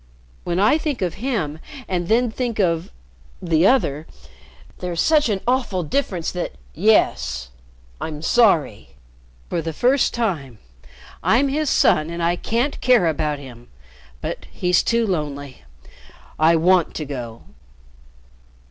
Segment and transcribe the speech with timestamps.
[0.45, 2.89] When I think of him and then think of
[3.39, 4.07] the other
[4.79, 7.49] there's such an awful difference that yes
[8.01, 8.95] I'm sorry.
[9.47, 10.57] For the first time.
[11.21, 13.67] I'm his son and I can't care about him;
[14.21, 15.63] but he's too lonely
[16.39, 17.43] I want to go."